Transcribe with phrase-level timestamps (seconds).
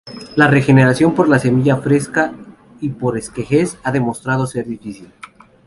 [0.35, 2.33] La regeneración por la semilla fresca
[2.79, 5.13] y por esquejes ha demostrado ser difícil.